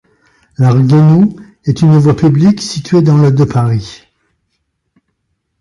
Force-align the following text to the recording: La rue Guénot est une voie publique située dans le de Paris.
La 0.57 0.71
rue 0.71 0.81
Guénot 0.87 1.35
est 1.65 1.83
une 1.83 1.95
voie 1.99 2.15
publique 2.15 2.59
située 2.59 3.03
dans 3.03 3.19
le 3.19 3.31
de 3.31 3.43
Paris. 3.43 4.01